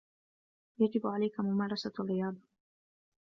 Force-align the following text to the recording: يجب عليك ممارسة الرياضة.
يجب 0.79 1.07
عليك 1.07 1.39
ممارسة 1.39 1.93
الرياضة. 1.99 2.41